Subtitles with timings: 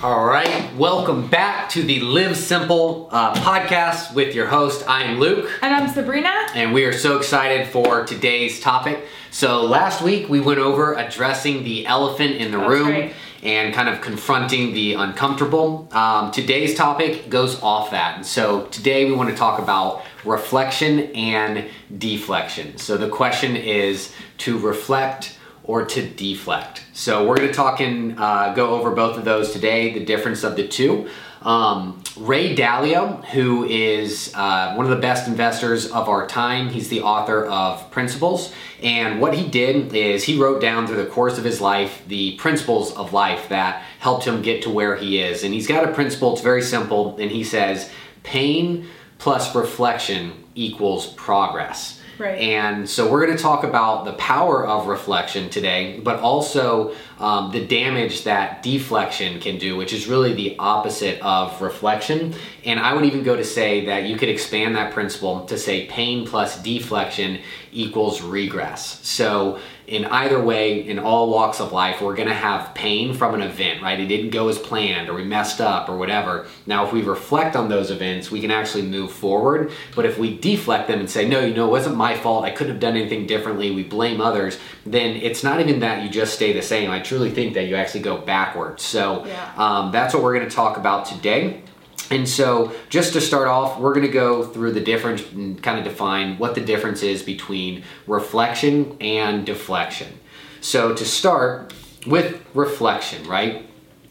[0.00, 4.84] All right, welcome back to the Live Sympl uh, podcast with your host.
[4.86, 5.50] I'm Luke.
[5.60, 6.32] And I'm Sabrina.
[6.54, 9.04] And we are so excited for today's topic.
[9.32, 13.14] So, last week we went over addressing the elephant in the That's room right.
[13.42, 15.88] and kind of confronting the uncomfortable.
[15.90, 18.18] Um, today's topic goes off that.
[18.18, 21.68] And so, today we want to talk about reflection and
[21.98, 22.78] deflection.
[22.78, 25.37] So, the question is to reflect
[25.68, 26.82] or to deflect.
[26.94, 30.42] So we're going to talk and uh, go over both of those today, the difference
[30.42, 31.08] of the two.
[31.42, 36.88] Um, Ray Dalio, who is uh, one of the best investors of our time, he's
[36.88, 38.52] the author of Principles.
[38.82, 42.36] And what he did is he wrote down through the course of his life the
[42.36, 45.44] principles of life that helped him get to where he is.
[45.44, 47.90] And he's got a principle, it's very simple, and he says
[48.22, 51.97] pain plus reflection equals progress.
[52.18, 52.38] Right.
[52.38, 57.52] And so we're going to talk about the power of reflection today, but also um,
[57.52, 62.34] the damage that deflection can do, which is really the opposite of reflection.
[62.64, 65.86] And I would even go to say that you could expand that principle to say
[65.86, 69.06] pain plus deflection equals regress.
[69.06, 73.34] So in either way, in all walks of life, we're going to have pain from
[73.34, 73.98] an event, right?
[73.98, 76.46] It didn't go as planned, or we messed up, or whatever.
[76.66, 79.72] Now, if we reflect on those events, we can actually move forward.
[79.96, 82.50] But if we deflect them and say, no, you know, it wasn't my fault, I
[82.50, 86.34] couldn't have done anything differently, we blame others, then it's not even that you just
[86.34, 86.90] stay the same.
[86.90, 88.82] I truly think that you actually go backwards.
[88.82, 89.52] So Yeah.
[89.56, 91.62] um, that's what we're going to talk about today.
[92.10, 95.78] And so, just to start off, we're going to go through the difference and kind
[95.78, 100.18] of define what the difference is between reflection and deflection.
[100.60, 101.74] So, to start
[102.06, 103.67] with reflection, right?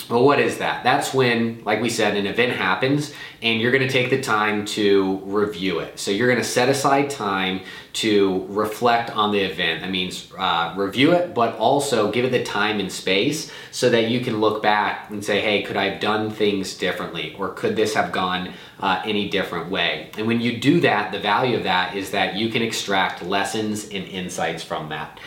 [0.10, 0.86] Well, what is that?
[0.86, 4.64] That's when, like we said, an event happens and you're going to take the time
[4.66, 6.00] to review it.
[6.00, 7.62] So, you're going to set aside time
[7.94, 9.82] to reflect on the event.
[9.82, 14.10] That means uh, review it, but also give it the time and space so that
[14.10, 17.36] you can look back and say, hey, could I have done things differently?
[17.38, 20.12] Or could this have gone uh, any different way?
[20.18, 23.86] And when you do that, the value of that is that you can extract lessons
[23.86, 25.20] and insights from that.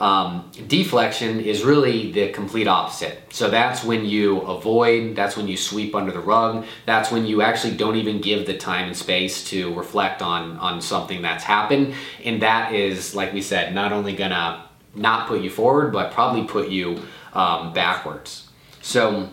[0.00, 3.20] Um, deflection is really the complete opposite.
[3.30, 7.42] So that's when you avoid, that's when you sweep under the rug, that's when you
[7.42, 11.94] actually don't even give the time and space to reflect on, on something that's happened.
[12.24, 14.64] And that is, like we said, not only gonna
[14.94, 18.48] not put you forward, but probably put you um, backwards.
[18.82, 19.28] So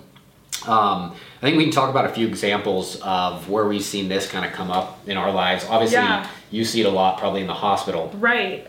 [0.68, 4.28] um, I think we can talk about a few examples of where we've seen this
[4.28, 5.64] kind of come up in our lives.
[5.70, 6.28] Obviously, Yeah.
[6.50, 8.12] you see it a lot probably in the hospital.
[8.16, 8.66] Right.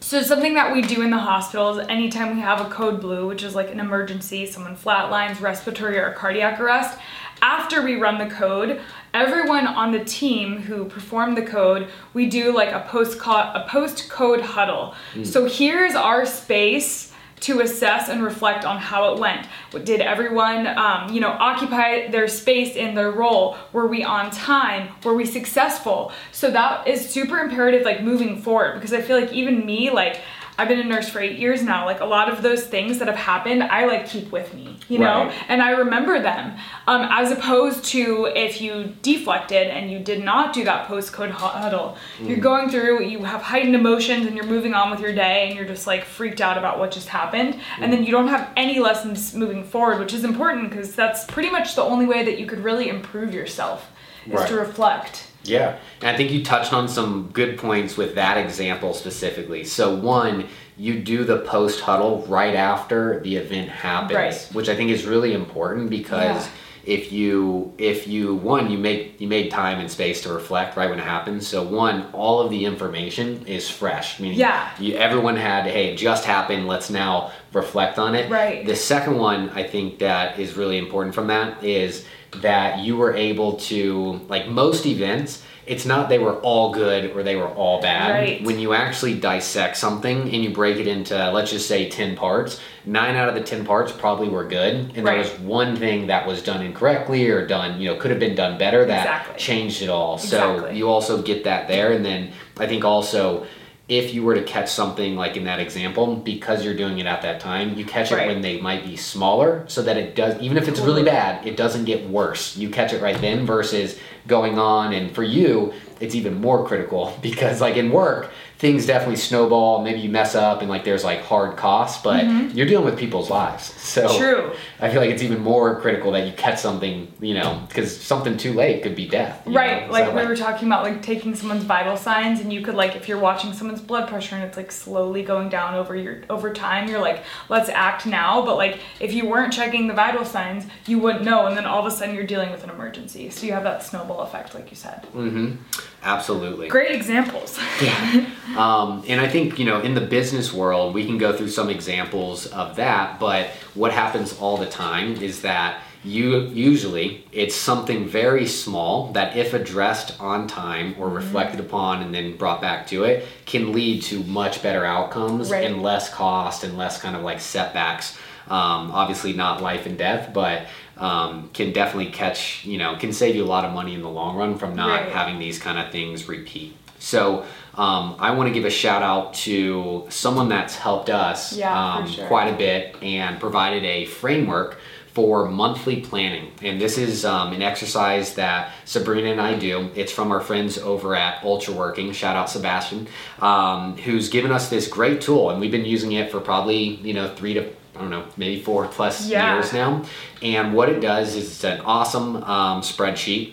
[0.00, 3.26] So something that we do in the hospital is anytime we have a code blue,
[3.26, 6.98] which is like an emergency, someone flatlines, respiratory or cardiac arrest,
[7.42, 8.80] after we run the code,
[9.12, 14.08] everyone on the team who performed the code, we do like a post a post
[14.08, 14.94] code huddle.
[15.12, 15.24] Hmm.
[15.24, 19.46] So here's our space to assess and reflect on how it went.
[19.84, 23.56] Did everyone, um, you know, occupy their space in their role?
[23.72, 24.88] Were we on time?
[25.04, 26.12] Were we successful?
[26.32, 30.20] So that is super imperative, like moving forward, because I feel like even me, like.
[30.58, 31.84] I've been a nurse for eight years now.
[31.84, 34.98] Like a lot of those things that have happened, I like keep with me, you
[34.98, 35.34] know, Right.
[35.48, 36.56] and I remember them.
[36.86, 41.30] Um, as opposed to if you deflected and you did not do that post code
[41.30, 45.46] huddle, you're going through, you have heightened emotions and you're moving on with your day
[45.48, 47.58] and you're just like freaked out about what just happened.
[47.78, 51.50] And then you don't have any lessons moving forward, which is important because that's pretty
[51.50, 53.90] much the only way that you could really improve yourself
[54.26, 54.48] is Right.
[54.48, 55.25] to reflect.
[55.48, 59.64] Yeah, and I think you touched on some good points with that example specifically.
[59.64, 60.46] So, one,
[60.76, 64.48] you do the post huddle right after the event happens, Right.
[64.52, 66.48] which I think is really important because Yeah.
[66.84, 70.88] if you if you one you make you made time and space to reflect right
[70.90, 71.46] when it happens.
[71.48, 74.20] So one, all of the information is fresh.
[74.20, 74.68] Meaning, Yeah.
[74.78, 76.68] you, everyone had hey, it just happened.
[76.68, 78.30] Let's now reflect on it.
[78.30, 78.64] Right.
[78.66, 82.04] The second one I think that is really important from that is
[82.42, 87.24] that you were able to like most events it's not they were all good or
[87.24, 88.10] they were all bad.
[88.12, 88.42] Right.
[88.44, 92.60] when you actually dissect something and you break it into let's just say 10 parts
[92.84, 94.92] 9 out of the 10 parts probably were good.
[94.94, 98.20] And there was one thing that was done incorrectly or done you know could have
[98.20, 99.38] been done better that Exactly.
[99.38, 100.18] changed it all.
[100.18, 101.92] So you also get that there.
[101.92, 103.46] And then i think also
[103.88, 107.22] if you were to catch something like in that example, because you're doing it at
[107.22, 108.26] that time, you catch it Right.
[108.26, 111.14] when they might be smaller so that it does, even if it's really mm-hmm.
[111.14, 112.56] bad, it doesn't get worse.
[112.56, 113.96] You catch it right then versus
[114.26, 114.92] going on.
[114.92, 119.82] And for you, it's even more critical because, like in work, things definitely snowball.
[119.82, 122.24] Maybe you mess up and like there's like hard costs, but
[122.54, 123.64] you're dealing with people's lives.
[123.80, 124.18] So Mm-hmm.
[124.18, 124.52] True.
[124.80, 128.36] I feel like it's even more critical that you catch something, you know, because something
[128.36, 129.42] too late could be death.
[129.46, 132.74] Right, like So, we were talking about like taking someone's vital signs and you could
[132.74, 136.22] like if you're watching someone's blood pressure and it's like slowly going down over your
[136.30, 138.44] over time, you're like, let's act now.
[138.44, 141.80] But like if you weren't checking the vital signs, you wouldn't know and then all
[141.80, 143.30] of a sudden you're dealing with an emergency.
[143.30, 145.02] So you have that snowball effect like you said.
[145.14, 145.56] Mm-hmm.
[146.02, 146.68] Absolutely.
[146.68, 147.58] Great examples.
[147.82, 148.30] Yeah.
[148.56, 151.68] um, and I think, you know, in the business world, we can go through some
[151.70, 158.06] examples of that, but what happens all the time is that you usually it's something
[158.06, 161.16] very small that if addressed on time or Mm-hmm.
[161.16, 165.64] reflected upon and then brought back to it can lead to much better outcomes Right.
[165.64, 168.16] and less cost and less kind of like setbacks
[168.46, 170.66] um, obviously not life and death but
[170.96, 174.08] um, can definitely catch you know can save you a lot of money in the
[174.10, 175.12] long run from not Right.
[175.12, 177.44] having these kind of things repeat so
[177.74, 182.08] um, I want to give a shout out to someone that's helped us Yeah, um,
[182.08, 182.26] sure.
[182.26, 184.78] quite a bit and provided a framework
[185.12, 186.52] for monthly planning.
[186.62, 189.90] And this is um, an exercise that Sabrina and I do.
[189.94, 192.12] It's from our friends over at Ultra Working.
[192.12, 193.08] Shout out Sebastian,
[193.40, 197.12] um, who's given us this great tool, and we've been using it for probably you
[197.14, 199.54] know three to I don't know maybe four plus Yeah.
[199.54, 200.02] years now.
[200.42, 203.52] And what it does is it's an awesome um, spreadsheet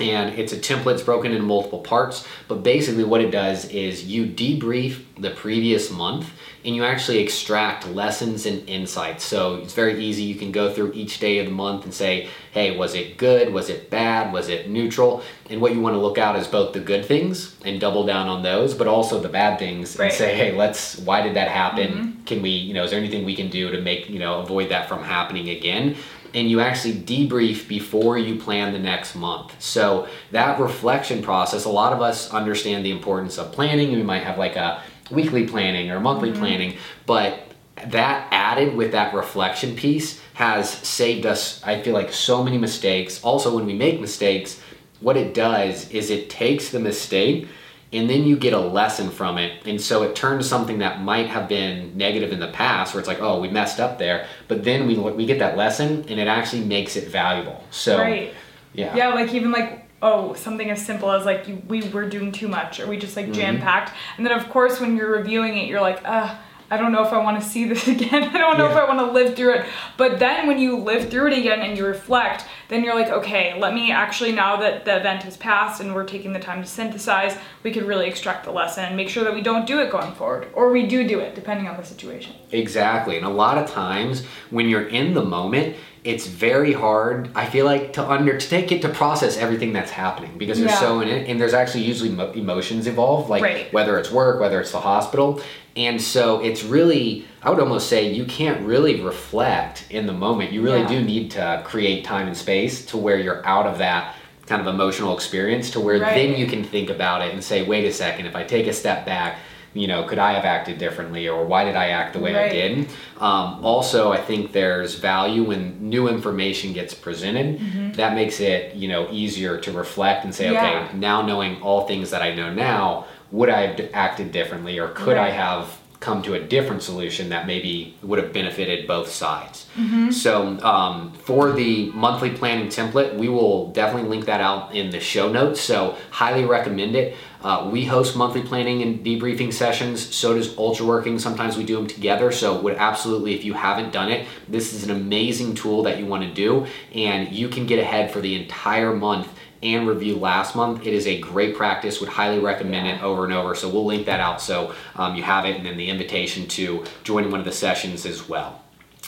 [0.00, 4.04] and it's a template it's broken into multiple parts but basically what it does is
[4.04, 6.30] you debrief the previous month
[6.64, 9.24] and you actually extract lessons and insights.
[9.24, 10.22] So it's very easy.
[10.22, 13.52] You can go through each day of the month and say hey was it good?
[13.52, 14.32] Was it bad?
[14.32, 15.22] Was it neutral?
[15.50, 18.28] And what you want to look out is both the good things and double down
[18.28, 20.06] on those but also the bad things Right.
[20.06, 21.88] and say hey let's why did that happen?
[21.88, 22.24] Mm-hmm.
[22.24, 24.68] Can we you know is there anything we can do to make you know avoid
[24.70, 25.96] that from happening again
[26.34, 29.60] and you actually debrief before you plan the next month.
[29.60, 33.92] So that reflection process, a lot of us understand the importance of planning.
[33.92, 36.40] We might have like a weekly planning or monthly mm-hmm.
[36.40, 36.76] planning,
[37.06, 37.48] but
[37.86, 43.22] that added with that reflection piece has saved us, I feel like, so many mistakes.
[43.22, 44.60] Also, when we make mistakes,
[45.00, 47.48] what it does is it takes the mistake
[47.92, 51.26] and then you get a lesson from it and so it turns something that might
[51.26, 54.64] have been negative in the past where it's like oh we messed up there but
[54.64, 58.32] then we we get that lesson and it actually makes it valuable so right.
[58.72, 62.32] yeah Yeah, like even like oh something as simple as like you, we were doing
[62.32, 65.56] too much or we just like jam packed, and then of course when you're reviewing
[65.58, 66.36] it, you're like, uh.
[66.70, 68.30] I don't know if I want to see this again.
[68.34, 69.66] I don't know if I want to live through it.
[69.98, 73.58] But then when you live through it again and you reflect, then you're like, okay,
[73.58, 76.68] let me actually, now that the event has passed and we're taking the time to
[76.68, 79.90] synthesize, we could really extract the lesson and make sure that we don't do it
[79.90, 80.48] going forward.
[80.54, 82.34] Or we do do it, depending on the situation.
[82.50, 83.16] Exactly.
[83.16, 87.64] And a lot of times when you're in the moment, it's very hard, I feel
[87.64, 90.80] like, to under to take it to process everything that's happening because you're Yeah.
[90.80, 93.72] so in it and there's actually usually mo- emotions involved, like Right.
[93.72, 95.40] whether it's work, whether it's the hospital.
[95.76, 100.52] And so it's really, I would almost say you can't really reflect in the moment.
[100.52, 100.88] You really Yeah.
[100.88, 104.16] do need to create time and space to where you're out of that
[104.46, 106.14] kind of emotional experience to where Right.
[106.14, 108.72] then you can think about it and say, wait a second, if I take a
[108.72, 109.38] step back,
[109.74, 112.48] you know, could I have acted differently or why did I act the way I
[112.52, 112.88] did?
[113.18, 117.92] Um, also, I think there's value when new information gets presented.
[117.96, 120.54] That makes it, you know, easier to reflect and say, Mm-hmm.
[120.54, 120.84] Yeah.
[120.88, 124.88] okay, now knowing all things that I know now, would I have acted differently or
[124.88, 129.66] could I have come to a different solution that maybe would have benefited both sides?
[129.76, 130.10] Mm-hmm.
[130.10, 135.00] So, um, for the monthly planning template, we will definitely link that out in the
[135.00, 135.60] show notes.
[135.60, 137.16] So, highly recommend it.
[137.42, 140.14] Uh, we host monthly planning and debriefing sessions.
[140.14, 141.18] So does Ultra Working.
[141.18, 142.30] Sometimes we do them together.
[142.30, 146.06] So, would absolutely, if you haven't done it, this is an amazing tool that you
[146.06, 149.28] want to do, and you can get ahead for the entire month
[149.62, 150.86] and review last month.
[150.86, 152.00] It is a great practice.
[152.00, 153.54] Would highly recommend it over and over.
[153.54, 156.84] So, we'll link that out so um, you have it, and then the invitation to
[157.04, 158.62] join one of the sessions as well.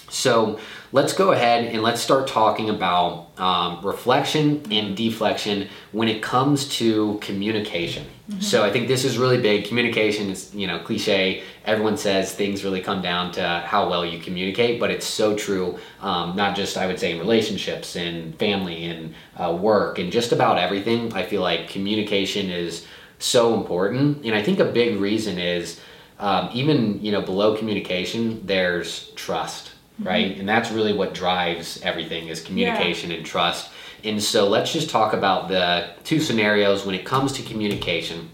[0.09, 0.59] So
[0.93, 6.69] let's go ahead and let's start talking about um, reflection and deflection when it comes
[6.79, 8.07] to communication.
[8.41, 9.67] So I think this is really big.
[9.67, 11.43] Communication is, you know, cliche.
[11.67, 15.79] Everyone says things really come down to how well you communicate, but it's so true.
[16.01, 20.33] Um, not just I would say in relationships and family and uh, work and just
[20.33, 21.13] about everything.
[21.13, 22.87] I feel like communication is
[23.19, 25.81] so important, and I think a big reason is
[26.19, 32.29] um, even you know below communication there's trust right and that's really what drives everything
[32.29, 33.71] is communication and trust
[34.03, 38.29] and so let's just talk about the two scenarios when it comes to communication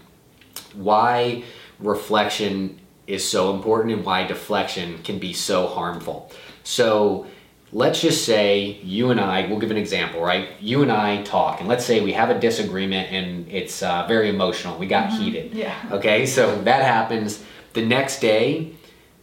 [0.73, 1.43] why
[1.79, 6.31] reflection is so important and why deflection can be so harmful
[6.63, 7.27] so
[7.73, 10.49] let's just say you and I, we'll give an example, right?
[10.59, 14.29] You and I talk, and let's say we have a disagreement and it's uh, very
[14.29, 14.77] emotional.
[14.77, 15.53] We got heated.
[15.53, 15.75] Yeah.
[15.91, 17.43] Okay, so that happens.
[17.73, 18.73] The next day,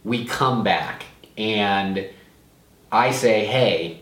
[0.03, 1.05] we come back
[1.37, 2.09] and
[2.91, 4.01] I say, hey,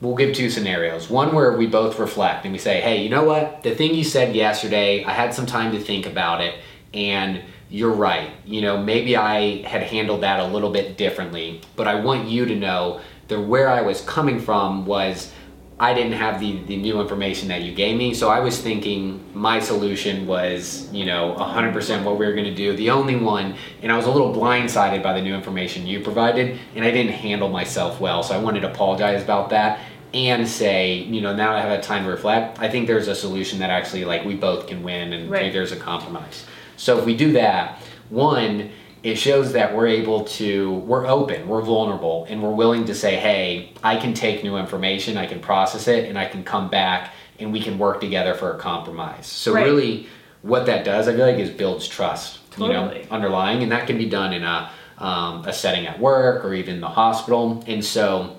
[0.00, 1.10] we'll give two scenarios.
[1.10, 3.62] One where we both reflect and we say, hey, you know what?
[3.62, 6.54] The thing you said yesterday, I had some time to think about it,
[6.92, 8.30] and you're right.
[8.44, 12.44] You know, maybe I had handled that a little bit differently, but I want you
[12.46, 15.32] to know that where I was coming from was
[15.78, 18.14] I didn't have the, the new information that you gave me.
[18.14, 22.54] So I was thinking my solution was, you know, 100% what we were going to
[22.54, 22.76] do.
[22.76, 26.60] The only one, and I was a little blindsided by the new information you provided,
[26.76, 28.22] and I didn't handle myself well.
[28.22, 29.80] So I wanted to apologize about that
[30.12, 32.60] and say, you know, now I have had time to reflect.
[32.60, 35.42] I think there's a solution that actually, like, we both can win and Right.
[35.42, 36.44] maybe there's a compromise.
[36.76, 38.70] So if we do that, one,
[39.04, 43.16] it shows that we're able to, we're open, we're vulnerable, and we're willing to say,
[43.16, 47.12] hey, I can take new information, I can process it, and I can come back
[47.38, 49.26] and we can work together for a compromise.
[49.26, 49.64] So Right.
[49.66, 50.06] really,
[50.40, 53.98] what that does, I feel like, is builds trust, you know, underlying, and that can
[53.98, 57.62] be done in a, um, a setting at work or even the hospital.
[57.66, 58.38] And so,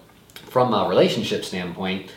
[0.50, 2.10] from a relationship standpoint,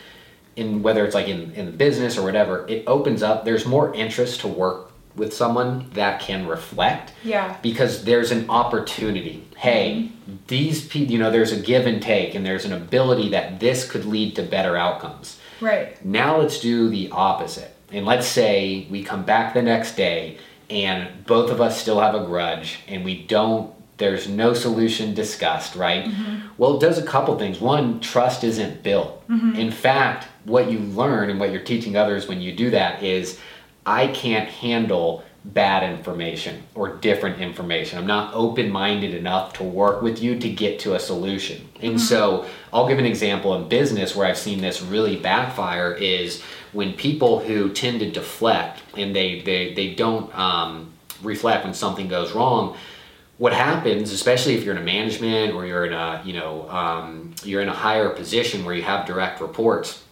[0.55, 3.45] in whether it's like in, in the business or whatever, it opens up.
[3.45, 7.57] There's more interest to work with someone that can reflect Yeah.
[7.61, 9.45] because there's an opportunity.
[9.57, 10.35] Hey, mm-hmm.
[10.47, 13.89] these people, you know, there's a give and take, and there's an ability that this
[13.89, 15.39] could lead to better outcomes.
[15.59, 16.03] Right.
[16.05, 17.75] Now let's do the opposite.
[17.91, 20.37] And let's say we come back the next day
[20.69, 25.75] and both of us still have a grudge and we don't, there's no solution discussed,
[25.75, 26.05] right?
[26.05, 26.47] Mm-hmm.
[26.57, 27.59] Well, it does a couple things.
[27.59, 29.27] One, trust isn't built.
[29.27, 29.55] Mm-hmm.
[29.55, 33.39] In fact, what you learn and what you're teaching others when you do that is
[33.85, 37.97] I can't handle bad information or different information.
[37.97, 41.67] I'm not open minded enough to work with you to get to a solution.
[41.81, 46.41] And so I'll give an example in business where I've seen this really backfire is
[46.73, 50.91] when people who tend to deflect and they, they, they don't um,
[51.23, 52.75] reflect when something goes wrong.
[53.37, 57.33] What happens, especially if you're in a management or you're in a you know um,
[57.43, 60.03] you're in a higher position where you have direct reports,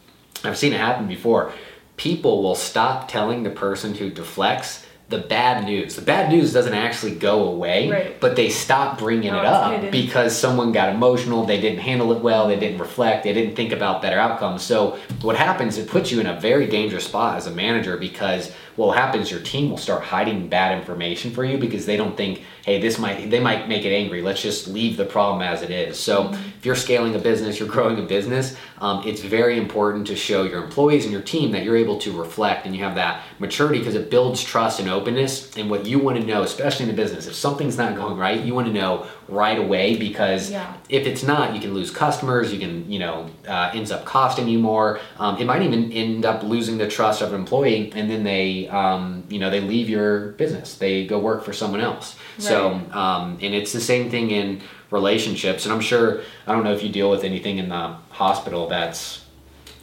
[0.45, 1.51] I've seen it happen before.
[1.97, 5.95] People will stop telling the person who deflects the bad news.
[5.95, 8.19] The bad news doesn't actually go away, Right.
[8.19, 12.21] but they stop bringing No, it up because someone got emotional, they didn't handle it
[12.21, 14.63] well, they didn't reflect, they didn't think about better outcomes.
[14.63, 18.51] So what happens, it puts you in a very dangerous spot as a manager because
[18.77, 22.43] what happens, your team will start hiding bad information for you because they don't think,
[22.63, 24.21] hey, this might they might make it angry.
[24.21, 25.99] Let's just leave the problem as it is.
[25.99, 26.49] So Mm-hmm.
[26.57, 30.43] if you're scaling a business, you're growing a business, um, it's very important to show
[30.43, 33.79] your employees and your team that you're able to reflect and you have that maturity
[33.79, 35.55] because it builds trust and openness.
[35.57, 38.39] And what you want to know, especially in the business, if something's not going right,
[38.43, 40.73] you want to know right away because Yeah.
[40.89, 42.53] if it's not, you can lose customers.
[42.53, 44.99] You can, you know, uh, ends up costing you more.
[45.19, 48.67] Um, it might even end up losing the trust of an employee, and then they,
[48.69, 50.75] um, you know, they leave your business.
[50.75, 52.15] They go work for someone else.
[52.37, 55.65] So, um, and it's the same thing in relationships.
[55.65, 59.25] And I'm sure I don't know if you deal with anything in the hospital that's,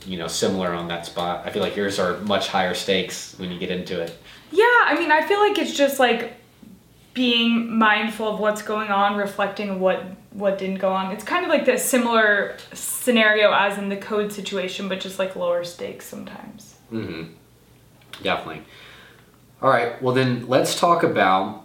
[0.07, 1.43] you know, similar on that spot.
[1.45, 4.19] I feel like yours are much higher stakes when you get into it.
[4.51, 6.33] Yeah, I mean, I feel like it's just like
[7.15, 11.13] being mindful of what's going on, reflecting what what didn't go on.
[11.13, 15.37] It's kind of like the similar scenario as in the code situation, but just like
[15.37, 16.75] lower stakes sometimes.
[16.93, 17.33] Mm-hmm.
[18.23, 18.63] Definitely.
[19.63, 20.01] All right.
[20.03, 21.65] Well, then let's talk about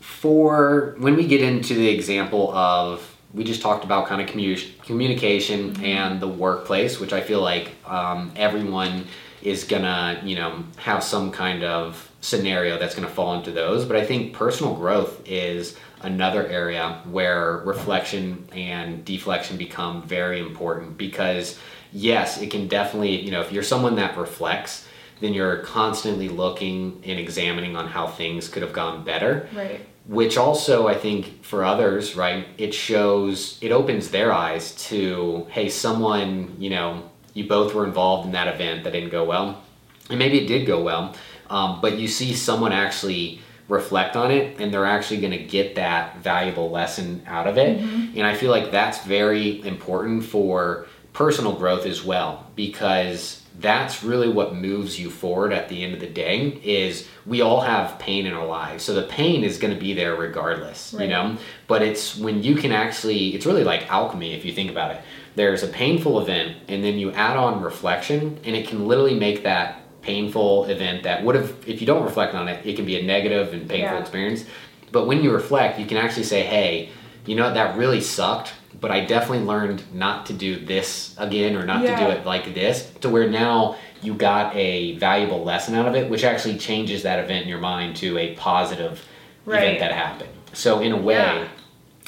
[0.00, 4.80] for when we get into the example of we just talked about kind of commu-
[4.82, 9.06] communication and the workplace, which I feel like um, everyone
[9.42, 13.84] is gonna you know have some kind of scenario that's gonna fall into those.
[13.84, 20.98] But I think personal growth is another area where reflection and deflection become very important
[20.98, 21.58] because
[21.92, 24.86] yes, it can definitely you know if you're someone that reflects
[25.20, 29.80] then you're constantly looking and examining on how things could have gone better Right.
[30.06, 35.68] which also i think for others right it shows it opens their eyes to hey
[35.68, 39.62] someone you know you both were involved in that event that didn't go well.
[40.10, 41.14] And maybe it did go well
[41.52, 45.74] um, but you see someone actually reflect on it and they're actually going to get
[45.74, 47.78] that valuable lesson out of it.
[48.16, 54.30] And i feel like that's very important for personal growth as well because that's really
[54.30, 58.24] what moves you forward at the end of the day is we all have pain
[58.24, 58.82] in our lives.
[58.82, 61.36] So the pain is going to be there regardless you know?
[61.66, 65.02] But it's when you can actually it's really like alchemy if you think about it
[65.34, 69.42] there's a painful event and then you add on reflection and it can literally make
[69.42, 72.98] that painful event that would have if you don't reflect on it it can be
[72.98, 74.00] a negative and painful Yeah.
[74.00, 74.44] experience
[74.90, 76.90] but when you reflect you can actually say hey
[77.24, 81.64] you know that really sucked but I definitely learned not to do this again or
[81.64, 81.96] not Yeah.
[81.96, 85.94] to do it like this to where now you got a valuable lesson out of
[85.94, 89.04] it, which actually changes that event in your mind to a positive
[89.44, 89.62] Right.
[89.62, 90.30] event that happened.
[90.52, 91.44] So in a way, Yeah.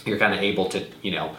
[0.04, 1.30] you're kind of able to, you know,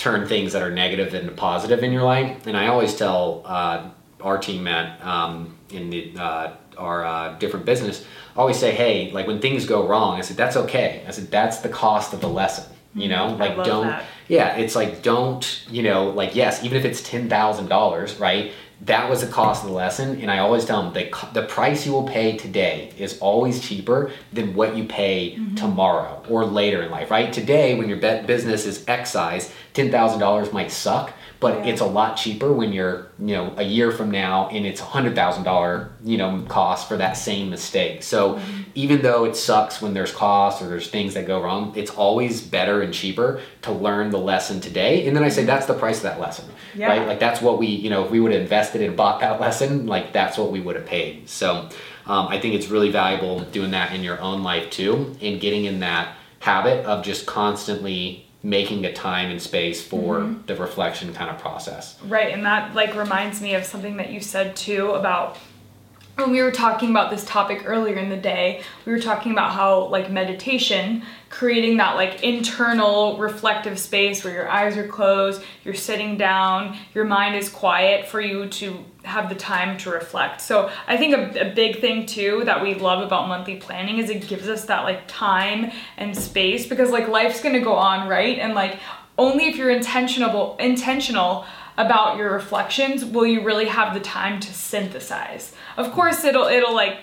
[0.00, 2.46] turn things that are negative into positive in your life.
[2.46, 3.90] And I always tell uh,
[4.20, 8.04] our team at um, in the uh, our uh, different business,
[8.34, 11.04] I always say, hey, like when things go wrong, I said that's okay.
[11.06, 12.74] I said that's the cost of the lesson.
[12.94, 13.40] You know, Mm-hmm.
[13.40, 13.86] Like don't.
[13.86, 14.04] that.
[14.28, 15.64] Yeah, it's like don't.
[15.70, 18.52] You know, like yes, even if it's ten thousand dollars, right?
[18.86, 21.84] That was the cost of the lesson, and I always tell them the the price
[21.86, 25.54] you will pay today is always cheaper than what you pay Mm-hmm.
[25.56, 27.30] tomorrow or later in life, right?
[27.32, 31.72] Today, when your bet business is X size, ten thousand dollars might suck, but Yeah.
[31.72, 34.84] it's a lot cheaper when you're you know a year from now and it's a
[34.84, 38.02] hundred thousand dollar you know cost for that same mistake.
[38.02, 38.62] So Mm-hmm.
[38.74, 42.40] even though it sucks when there's costs or there's things that go wrong, it's always
[42.42, 45.06] better and cheaper to learn the lesson today.
[45.06, 46.44] And then I say that's the price of that lesson,
[46.74, 46.88] Yeah.
[46.88, 47.06] right?
[47.08, 49.86] Like that's what we you know if we would have invested and bought that lesson,
[49.86, 51.28] like that's what we would have paid.
[51.28, 51.68] So
[52.06, 55.64] um, I think it's really valuable doing that in your own life too, and getting
[55.64, 60.46] in that habit of just constantly making a time and space for Mm-hmm.
[60.46, 61.98] the reflection kind of process.
[62.06, 65.36] Right, and that like reminds me of something that you said too about
[66.20, 69.52] when we were talking about this topic earlier in the day, we were talking about
[69.52, 75.74] how like meditation, creating that like internal reflective space where your eyes are closed, you're
[75.74, 80.40] sitting down, your mind is quiet for you to have the time to reflect.
[80.40, 84.10] So I think a, a big thing too that we love about monthly planning is
[84.10, 88.38] it gives us that like time and space because like life's gonna go on, right?
[88.38, 88.78] And like
[89.18, 91.44] only if you're intentional intentional
[91.80, 96.74] about your reflections will you really have the time to synthesize of course it'll it'll
[96.74, 96.98] like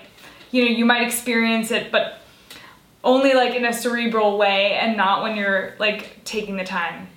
[0.52, 2.20] you know you might experience it but
[3.04, 7.08] only like in a cerebral way and not when you're like taking the time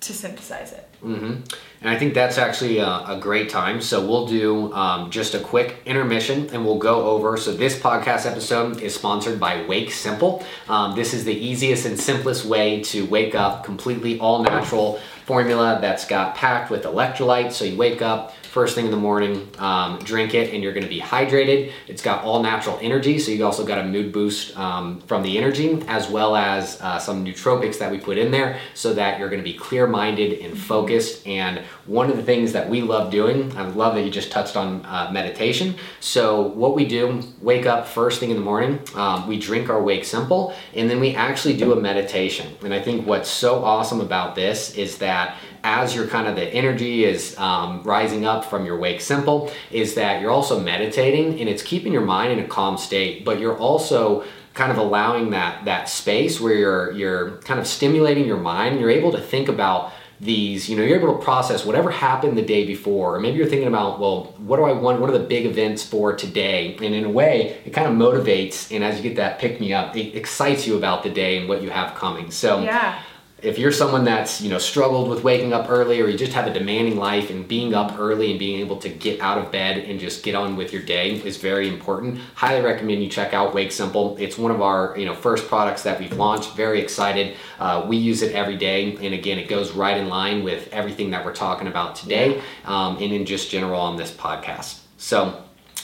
[0.00, 1.40] to synthesize it mm-hmm.
[1.82, 3.80] And I think that's actually a, a great time.
[3.80, 7.38] So we'll do um, just a quick intermission and we'll go over.
[7.38, 10.44] So this podcast episode is sponsored by Wake Sympl.
[10.68, 15.00] Um, this is the easiest and simplest way to wake up completely all natural
[15.30, 17.52] formula that's got packed with electrolytes.
[17.52, 20.82] So you wake up first thing in the morning, um, drink it, and you're going
[20.82, 21.72] to be hydrated.
[21.86, 25.38] It's got all natural energy, so you also got a mood boost um, from the
[25.38, 29.28] energy, as well as uh, some nootropics that we put in there, so that you're
[29.28, 31.24] going to be clear-minded and focused.
[31.28, 34.56] And one of the things that we love doing, I love that you just touched
[34.56, 35.76] on uh, meditation.
[36.00, 39.80] So what we do, wake up first thing in the morning, um, we drink our
[39.80, 42.56] Wake Sympl, and then we actually do a meditation.
[42.64, 46.44] And I think what's so awesome about this is that as your kind of the
[46.44, 49.00] energy is um, rising up from your wake.
[49.00, 53.24] Sympl is that you're also meditating and it's keeping your mind in a calm state
[53.24, 54.24] but you're also
[54.54, 58.80] kind of allowing that that space where you're you're kind of stimulating your mind and
[58.80, 62.42] you're able to think about these you know you're able to process whatever happened the
[62.42, 65.24] day before or maybe you're thinking about well what do i want what are the
[65.24, 66.76] big events for today?
[66.76, 69.72] And in a way it kind of motivates and as you get that pick me
[69.72, 72.30] up it excites you about the day and what you have coming.
[72.30, 73.00] So yeah
[73.42, 76.46] if you're someone that's you know struggled with waking up early or you just have
[76.46, 79.78] a demanding life and being up early and being able to get out of bed
[79.78, 83.54] and just get on with your day is very important highly recommend you check out
[83.54, 84.18] Wake Sympl.
[84.18, 86.54] It's one of our you know first products that we've launched.
[86.54, 87.36] Very excited.
[87.58, 91.10] Uh, we use it every day and again it goes right in line with everything
[91.10, 94.80] that we're talking about today um, and in just general on this podcast.
[94.96, 95.42] So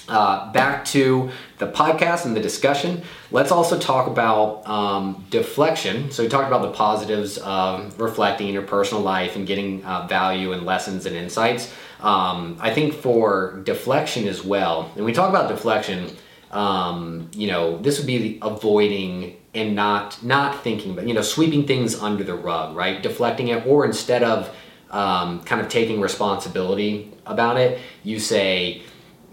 [0.08, 3.02] uh, back to the podcast and the discussion.
[3.30, 6.10] Let's also talk about um, deflection.
[6.10, 10.06] So we talked about the positives of reflecting in your personal life and getting uh,
[10.06, 11.72] value and lessons and insights.
[12.00, 16.16] Um, I think for deflection as well, and we talk about deflection.
[16.52, 21.66] Um, you know, this would be avoiding and not not thinking, but you know, sweeping
[21.66, 23.02] things under the rug, right?
[23.02, 24.54] Deflecting it, or instead of
[24.90, 28.82] um, kind of taking responsibility about it, you say,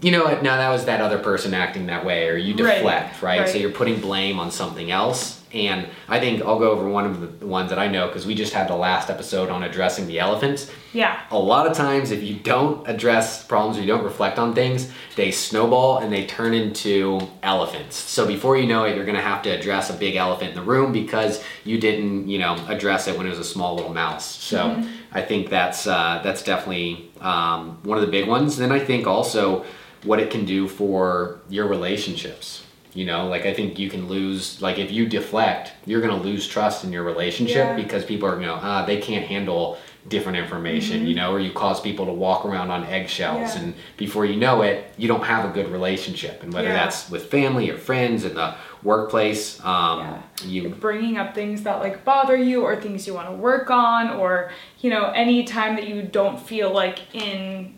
[0.04, 2.74] you know what, no, that was that other person acting that way, or you Right,
[2.74, 3.48] deflect, right?
[3.48, 5.40] So you're putting blame on something else.
[5.54, 8.34] And I think I'll go over one of the ones that I know because we
[8.34, 10.68] just had the last episode on addressing the elephants.
[10.92, 14.52] yeah A lot of times, if you don't address problems or you don't reflect on
[14.52, 17.96] things, they snowball and they turn into elephants.
[17.96, 20.62] So before you know it, you're gonna have to address a big elephant in the
[20.62, 24.26] room because you didn't, you know, address it when it was a small little mouse.
[24.26, 28.56] So I think that's uh, that's definitely um, one of the big ones.
[28.56, 29.64] Then I think also
[30.04, 32.62] what it can do for your relationships.
[32.94, 36.46] You know, like I think you can lose, like if you deflect, you're gonna lose
[36.46, 37.74] trust in your relationship Yeah.
[37.76, 41.50] because people are, you know, ah, they can't handle different information, you know, or you
[41.50, 43.62] cause people to walk around on eggshells, Yeah.
[43.62, 46.42] and before you know it, you don't have a good relationship.
[46.44, 46.74] And whether Yeah.
[46.74, 50.18] that's with family or friends in the workplace, um, Yeah.
[50.46, 54.10] you bringing up things that like bother you or things you want to work on
[54.10, 54.50] or
[54.82, 57.74] you know any time that you don't feel like in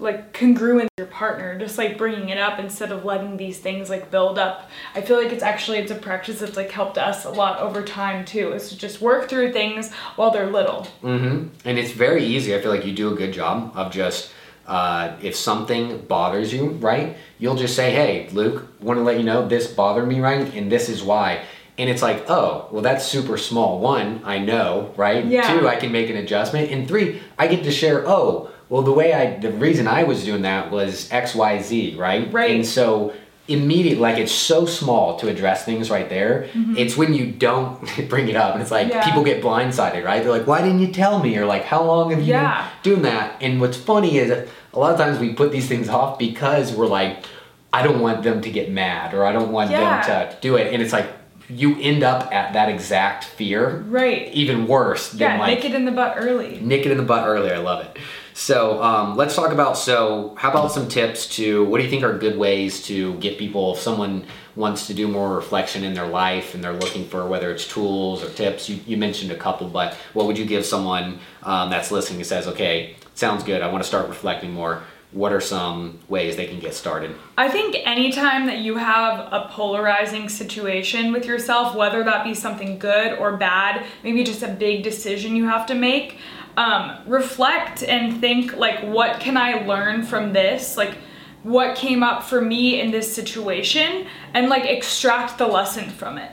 [0.00, 3.90] like congruent with your partner just like bringing it up instead of letting these things
[3.90, 7.24] like build up i feel like it's actually it's a practice that's like helped us
[7.24, 11.48] a lot over time too is to just work through things while they're little mm-hmm.
[11.64, 12.54] And it's very easy.
[12.54, 14.32] I feel like you do a good job of just
[14.66, 17.16] uh, if something bothers you, right?
[17.38, 20.52] You'll just say, "Hey, Luke, want to let you know this bothered me, right?
[20.54, 21.42] And this is why."
[21.78, 23.80] And it's like, oh, well, that's super small.
[23.80, 25.24] One, I know, right?
[25.24, 25.58] Yeah.
[25.58, 26.70] Two, I can make an adjustment.
[26.70, 28.06] And three, I get to share.
[28.06, 31.96] Oh, well, the way I, the reason I was doing that was X, Y, Z,
[31.96, 32.32] right?
[32.32, 32.52] Right.
[32.52, 33.12] And so
[33.48, 38.28] immediate like it's so small to address things right there it's when you don't bring
[38.28, 38.96] it up and it's like Mm-hmm.
[38.96, 39.04] Yeah.
[39.04, 42.10] people get blindsided right they're like why didn't you tell me or like how long
[42.10, 42.68] have you Yeah.
[42.84, 45.88] been doing that and what's funny is a lot of times we put these things
[45.88, 47.24] off because we're like
[47.72, 50.06] i don't want them to get mad or i don't want Yeah.
[50.06, 51.08] them to do it and it's like
[51.48, 55.74] you end up at that exact fear right even worse than yeah like nick it
[55.74, 57.50] in the butt early Nick it in the butt early.
[57.50, 57.98] I love it.
[58.40, 59.76] So um, let's talk about.
[59.76, 63.36] So how about some tips to what do you think are good ways to get
[63.36, 64.24] people if someone
[64.56, 68.24] wants to do more reflection in their life and they're looking for whether it's tools
[68.24, 68.66] or tips.
[68.66, 72.24] You, you mentioned a couple, but what would you give someone um, that's listening who
[72.24, 73.60] says, okay, sounds good.
[73.60, 74.84] I want to start reflecting more.
[75.12, 77.14] What are some ways they can get started?
[77.36, 82.78] I think anytime that you have a polarizing situation with yourself, whether that be something
[82.78, 86.18] good or bad, maybe just a big decision you have to make,
[86.56, 90.76] um, reflect and think like, what can I learn from this?
[90.76, 90.96] Like,
[91.42, 96.30] what came up for me in this situation, and like extract the lesson from it.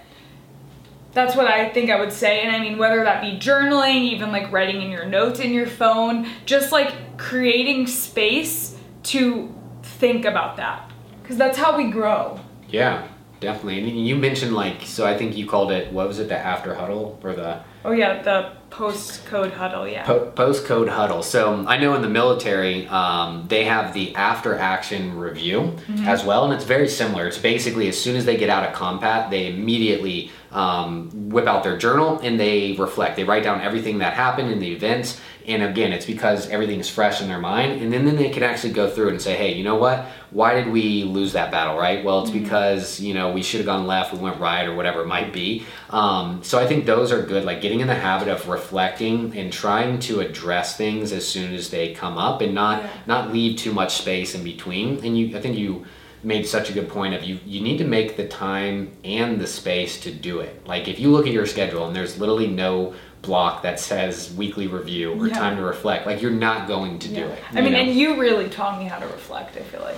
[1.13, 2.41] That's what I think I would say.
[2.41, 5.65] And I mean, whether that be journaling, even like writing in your notes in your
[5.65, 10.91] phone, just like creating space to think about that.
[11.21, 12.39] Because that's how we grow.
[12.69, 13.07] Yeah,
[13.39, 13.79] definitely.
[13.79, 16.75] And you mentioned like, so I think you called it, what was it, the after
[16.75, 20.05] huddle or the Oh, yeah, the post code huddle, yeah.
[20.05, 21.23] Po- post code huddle.
[21.23, 26.45] So I know in the military, um, they have the after action review as well,
[26.45, 27.27] and it's very similar.
[27.27, 31.63] It's basically as soon as they get out of combat, they immediately um, whip out
[31.63, 33.15] their journal and they reflect.
[33.15, 35.19] They write down everything that happened in the events.
[35.45, 37.81] And again, it's because everything's fresh in their mind.
[37.81, 40.05] And then, then they can actually go through it and say, hey, you know what?
[40.31, 42.03] Why did we lose that battle, right?
[42.03, 45.01] Well, it's because, you know, we should have gone left, we went right, or whatever
[45.01, 45.65] it might be.
[45.89, 49.51] Um, so I think those are good, like getting in the habit of reflecting and
[49.53, 52.89] trying to address things as soon as they come up and not Yeah.
[53.07, 55.03] not leave too much space in between.
[55.03, 55.85] And you I think you
[56.23, 59.47] made such a good point of you you need to make the time and the
[59.47, 60.61] space to do it.
[60.67, 64.67] Like if you look at your schedule and there's literally no block that says weekly
[64.67, 65.33] review or Yeah.
[65.37, 67.39] time to reflect, like you're not going to do it.
[67.53, 67.79] I mean, know?
[67.79, 69.97] and you really taught me how to reflect, I feel like.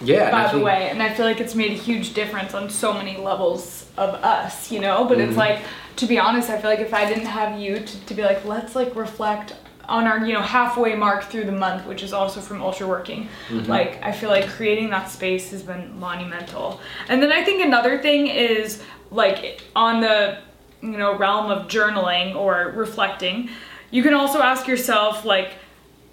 [0.00, 2.92] yeah, by the way and i feel like it's made a huge difference on so
[2.94, 5.38] many levels of us you know but it's Mm-hmm.
[5.40, 5.58] like
[5.98, 8.44] to be honest i feel like if i didn't have you to, to be like
[8.44, 9.54] let's like reflect
[9.88, 13.28] on our you know halfway mark through the month which is also from ultra working
[13.48, 13.70] Mm-hmm.
[13.70, 17.98] like i feel like creating that space has been monumental and then i think another
[18.00, 20.38] thing is like on the
[20.82, 23.48] you know realm of journaling or reflecting
[23.90, 25.54] you can also ask yourself like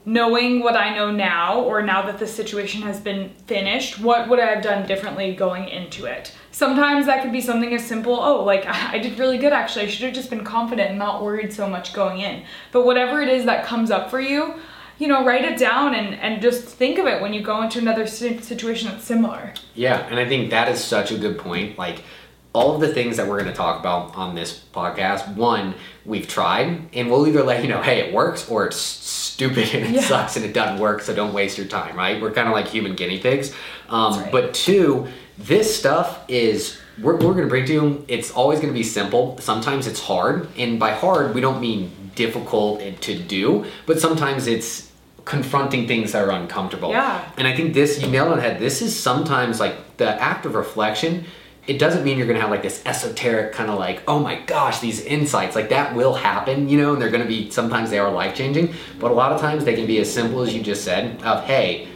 [0.06, 4.40] knowing what I know now, or now that the situation has been finished, what would
[4.40, 6.34] I have done differently going into it?
[6.52, 9.86] Sometimes that could be something as simple, oh, like I did really good actually.
[9.86, 12.44] I should have just been confident and not worried so much going in.
[12.72, 14.56] But whatever it is that comes up for you,
[14.98, 17.80] you know, write it down and, and just think of it when you go into
[17.80, 19.54] another situation that's similar.
[19.74, 21.78] Yeah, and I think that is such a good point.
[21.78, 22.04] Like
[22.54, 26.28] all of the things that we're going to talk about on this podcast, one, we've
[26.28, 28.78] tried, and we'll either let you know, hey, it works, or it's
[29.36, 30.02] stupid and it Yeah.
[30.02, 32.22] sucks and it doesn't work, so don't waste your time, right?
[32.22, 33.54] We're kind of like human guinea pigs.
[33.90, 34.32] Um, right.
[34.32, 36.78] But two, this stuff is.
[37.02, 39.38] We're, we're going to bring to you, it's always going to be simple.
[39.40, 40.48] Sometimes it's hard.
[40.58, 44.90] And by hard, we don't mean difficult to do, but sometimes it's
[45.26, 46.92] confronting things that are uncomfortable.
[46.92, 47.30] Yeah.
[47.38, 48.60] And I think this, you nailed it on the head.
[48.62, 51.26] This is sometimes like the act of reflection.
[51.68, 54.80] It doesn't mean you're gonna have like this esoteric kind of like, oh my gosh,
[54.80, 55.56] these insights.
[55.56, 58.74] Like that will happen, you know, and they're gonna be, sometimes they are life changing,
[59.00, 61.44] but a lot of times they can be as simple as you just said of,
[61.46, 61.88] hey,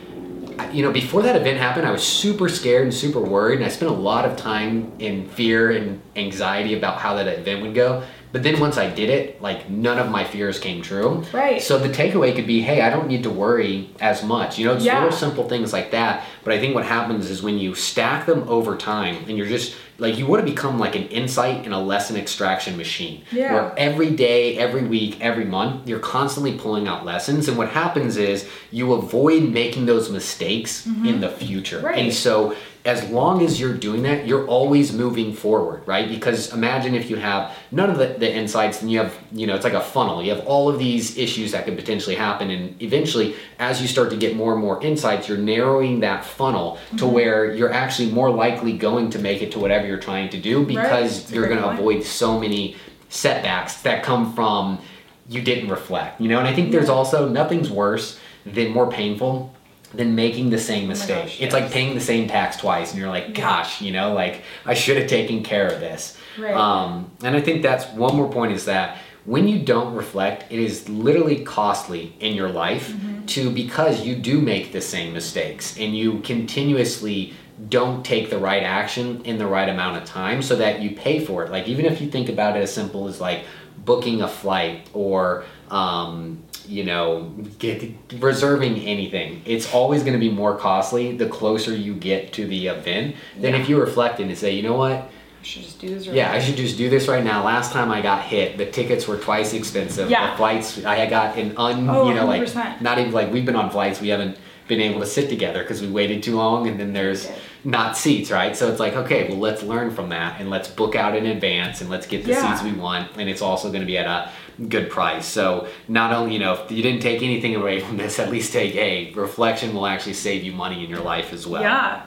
[0.73, 3.69] you know, before that event happened, I was super scared and super worried, and I
[3.69, 8.03] spent a lot of time in fear and anxiety about how that event would go.
[8.31, 11.23] But then once I did it, like none of my fears came true.
[11.33, 11.61] Right.
[11.61, 14.59] So the takeaway could be, hey, I don't need to worry as much.
[14.59, 15.01] You know, it's Yeah.
[15.03, 16.23] little simple things like that.
[16.43, 19.73] But I think what happens is when you stack them over time and you're just
[19.99, 23.23] like you want to become like an insight and a lesson extraction machine.
[23.31, 23.53] Yeah.
[23.53, 27.47] Where every day, every week, every month, you're constantly pulling out lessons.
[27.47, 31.05] And what happens is you avoid making those mistakes mm-hmm.
[31.05, 31.79] in the future.
[31.79, 31.97] Right.
[31.97, 36.07] And so as long as you're doing that, you're always moving forward, right?
[36.07, 39.55] Because imagine if you have none of the, the insights, and you have, you know,
[39.55, 40.23] it's like a funnel.
[40.23, 42.49] You have all of these issues that could potentially happen.
[42.49, 46.77] And eventually, as you start to get more and more insights, you're narrowing that funnel
[46.91, 47.13] to mm-hmm.
[47.13, 50.63] where you're actually more likely going to make it to whatever you're trying to do
[50.65, 52.75] because a you're going to avoid so many
[53.09, 54.79] setbacks that come from
[55.27, 56.39] you didn't reflect, you know?
[56.39, 59.53] And I think there's also nothing's worse than more painful
[59.93, 61.17] than making the same mistake.
[61.17, 64.13] Oh gosh, it's like paying the same tax twice, and you're like, gosh, you know,
[64.13, 66.15] like I should have taken care of this.
[66.37, 66.53] Right.
[66.53, 70.59] Um, and I think that's one more point is that when you don't reflect, it
[70.59, 73.25] is literally costly in your life Mm-hmm.
[73.25, 77.33] to because you do make the same mistakes and you continuously
[77.67, 81.19] don't take the right action in the right amount of time so that you pay
[81.23, 81.51] for it.
[81.51, 83.43] Like even if you think about it as simple as like
[83.83, 87.23] booking a flight or um, you know
[87.59, 87.83] get,
[88.19, 92.67] reserving anything, it's always going to be more costly the closer you get to the
[92.67, 93.59] event than Yeah.
[93.61, 96.31] if you reflect and say, you know what, I should just do this right yeah,
[96.31, 97.43] I should just do this right now.
[97.43, 100.09] Last time I got hit, the tickets were twice expensive.
[100.09, 100.31] Yeah.
[100.31, 102.55] The flights, I got an un, Oh, you know, 100%.
[102.55, 104.37] like not even like we've been on flights, we haven't
[104.69, 107.29] been able to sit together because we waited too long, and then there's
[107.65, 108.55] not seats, right?
[108.55, 111.81] So it's like, okay, well, let's learn from that and let's book out in advance
[111.81, 112.55] and let's get the Yeah.
[112.57, 114.29] seats we want, and it's also going to be at a
[114.69, 115.25] good price.
[115.25, 118.53] So not only, you know, if you didn't take anything away from this, at least
[118.53, 121.63] take a reflection will actually save you money in your life as well.
[121.63, 122.03] Yeah.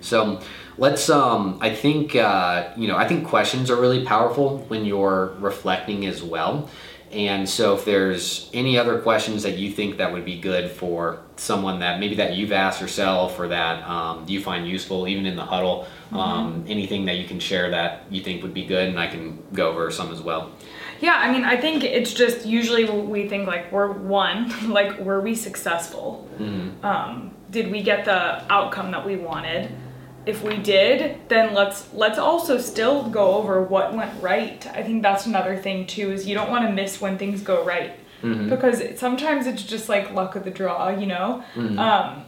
[0.00, 0.40] So
[0.76, 5.36] let's um I think uh you know, I think questions are really powerful when you're
[5.40, 6.68] reflecting as well.
[7.12, 11.20] And so if there's any other questions that you think that would be good for
[11.36, 15.34] someone that maybe that you've asked yourself or that um, you find useful even in
[15.34, 18.98] the huddle, um, anything that you can share that you think would be good and
[18.98, 20.52] I can go over some as well.
[21.00, 25.20] Yeah, I mean, I think it's just usually we think like we're one, like were
[25.20, 26.28] we successful?
[26.82, 29.70] Um, did we get the outcome that we wanted?
[30.26, 34.66] If we did, then let's let's also still go over what went right.
[34.68, 37.64] I think that's another thing too is you don't want to miss when things go
[37.64, 37.92] right
[38.50, 41.42] because it, sometimes it's just like luck of the draw, you know.
[41.78, 42.24] Um,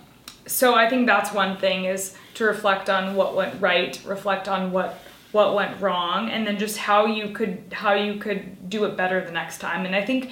[0.46, 4.72] so I think that's one thing is to reflect on what went right, reflect on
[4.72, 4.98] what
[5.33, 9.24] what went wrong, and then just how you could how you could do it better
[9.24, 9.85] the next time.
[9.85, 10.31] And I think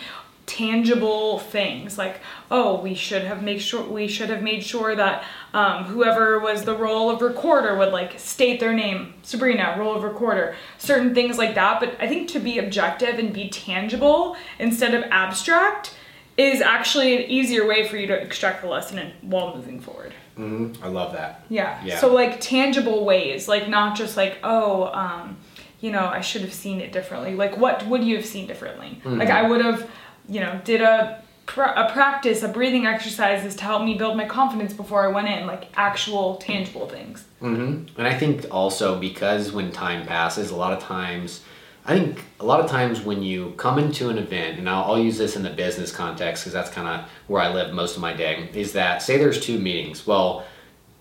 [0.48, 5.22] tangible things like oh we should have made sure we should have made sure that
[5.52, 10.02] um, whoever was the role of recorder would like state their name sabrina role of
[10.02, 14.94] recorder certain things like that but i think to be objective and be tangible instead
[14.94, 15.94] of abstract
[16.38, 20.14] is actually an easier way for you to extract the lesson and while moving forward
[20.38, 20.84] Mm-hmm.
[20.84, 21.44] I love that.
[21.48, 21.82] yeah.
[21.84, 21.98] Yeah.
[21.98, 25.36] So like tangible ways, like not just like oh, um,
[25.80, 27.34] you know, I should have seen it differently.
[27.34, 29.00] Like what would you have seen differently?
[29.04, 29.18] Mm-hmm.
[29.18, 29.90] Like I would have,
[30.28, 31.22] you know, did a
[31.56, 35.46] a practice, a breathing exercises to help me build my confidence before I went in,
[35.46, 37.24] like actual tangible things.
[37.40, 41.42] hmm And I think also because when time passes, a lot of times,
[41.86, 44.98] I think a lot of times when you come into an event, and I'll, I'll
[44.98, 48.02] use this in the business context because that's kind of where I live most of
[48.02, 50.06] my day, is that say there's two meetings.
[50.06, 50.44] Well,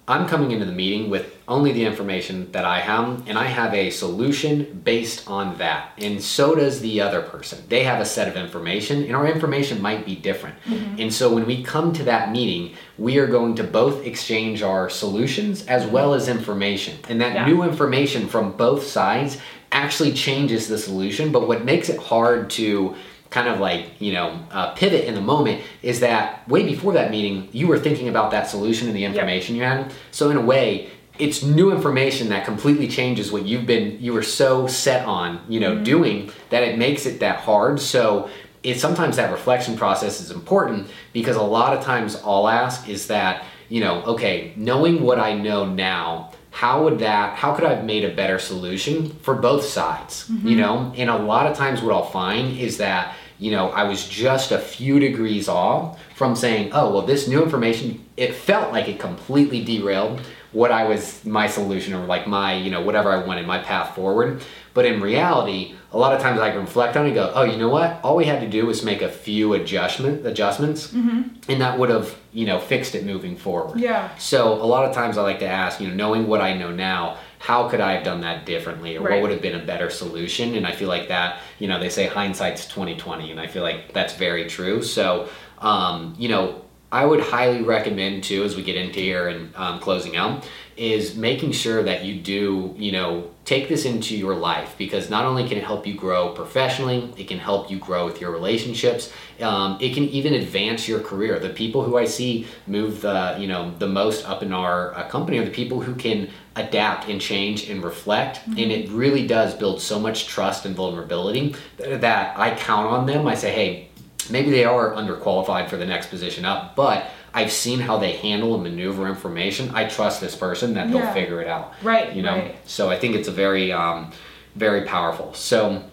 [0.10, 3.74] I'm coming into the meeting with only the information that I have, and I have
[3.74, 5.92] a solution based on that.
[5.98, 7.62] And so does the other person.
[7.68, 10.56] They have a set of information, and our information might be different.
[10.64, 11.02] Mm-hmm.
[11.02, 14.90] And so when we come to that meeting, we are going to both exchange our
[14.90, 16.98] solutions as well as information.
[17.10, 17.46] And that Yeah.
[17.46, 19.38] new information from both sides
[19.74, 21.34] actually changes the solution.
[21.34, 22.96] But what makes it hard to
[23.30, 27.12] kind of like you know uh, pivot in the moment is that way before that
[27.12, 29.94] meeting you were thinking about that solution and the information you had.
[30.12, 34.24] So in a way it's new information that completely changes what you've been you were
[34.24, 37.80] so set on you know doing that it makes it that hard.
[37.80, 38.30] So
[38.64, 43.08] it's sometimes that reflection process is important because a lot of times i'll ask is
[43.08, 47.74] that you know okay knowing what i know now how would that how could i
[47.74, 50.30] have made a better solution for both sides?
[50.50, 53.84] You know and a lot of times what i'll find is that you know i
[53.84, 58.72] was just a few degrees off from saying oh well this new information it felt
[58.72, 60.22] like it completely derailed
[60.52, 63.96] what i was my solution or like my you know whatever i wanted my path
[63.96, 64.42] forward.
[64.74, 67.44] But in reality a lot of times i can reflect on it and go oh
[67.44, 68.00] you know what?
[68.04, 71.52] All we had to do was make a few adjustment adjustments mm-hmm.
[71.52, 73.80] and that would have you know fixed it moving forward.
[73.80, 74.16] Yeah.
[74.18, 76.72] so a lot of times I like to ask, you know, knowing what I know
[76.72, 79.14] now, how could I have done that differently or Right.
[79.16, 80.56] what would have been a better solution?
[80.56, 83.94] And I feel like that, you know, they say hindsight's 2020 and I feel like
[83.94, 84.82] that's very true.
[84.82, 89.54] So, um, you know, I would highly recommend too, as we get into here and
[89.56, 90.48] um, closing out,
[90.78, 95.26] is making sure that you do, you know, take this into your life because not
[95.26, 99.12] only can it help you grow professionally, it can help you grow with your relationships.
[99.42, 101.40] Um, it can even advance your career.
[101.40, 105.10] The people who I see move the, you know, the most up in our uh,
[105.10, 109.54] company are the people who can adapt and change and reflect, and it really does
[109.54, 113.28] build so much trust and vulnerability th- that I count on them.
[113.28, 113.87] I say, hey,
[114.30, 118.56] maybe they are underqualified for the next position up, but I've seen how they handle
[118.56, 119.72] and maneuver information.
[119.76, 121.74] I trust this person that they'll figure it out.
[121.84, 122.34] Right, You know.
[122.36, 122.56] right.
[122.66, 124.12] So I think it's a very, um,
[124.56, 125.34] very powerful.
[125.34, 125.84] So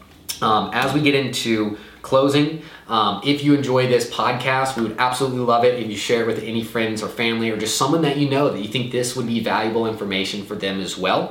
[0.40, 5.40] um, as we get into closing, um, if you enjoy this podcast, we would absolutely
[5.40, 8.16] love it if you share it with any friends or family or just someone that
[8.18, 11.22] you know that you think this would be valuable information for them as well.